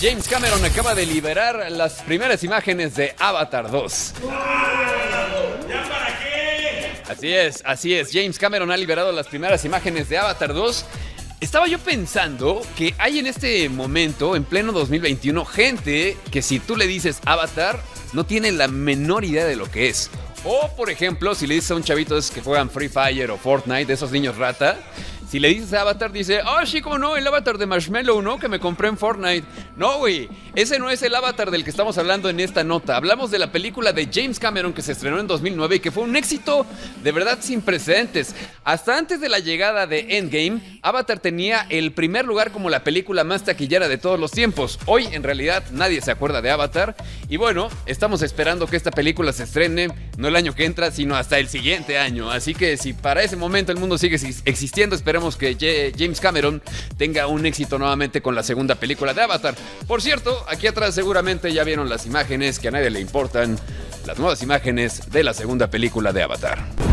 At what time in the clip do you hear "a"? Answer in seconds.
21.70-21.74, 62.68-62.70